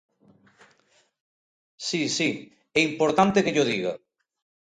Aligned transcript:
Si, 1.87 2.01
si, 2.17 2.29
é 2.79 2.81
importante 2.89 3.43
que 3.43 3.53
llo 3.55 3.69
diga. 3.71 3.93